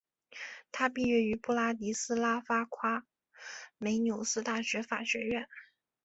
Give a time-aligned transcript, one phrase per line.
[0.71, 3.05] 他毕业于布拉迪斯拉发夸
[3.77, 5.47] 美纽斯大学法学院。